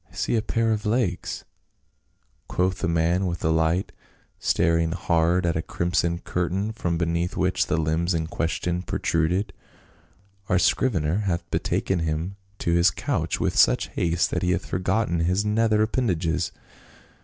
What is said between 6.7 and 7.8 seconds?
from beneath which the